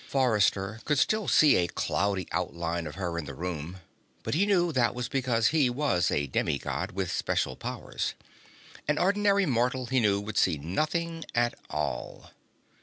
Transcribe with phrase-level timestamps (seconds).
[0.07, 3.81] Forrester could still see a cloudy outline of her in the room,
[4.23, 8.15] but he knew that was because he was a demi God, with special powers.
[8.87, 12.31] An ordinary mortal, he knew, would see nothing at all.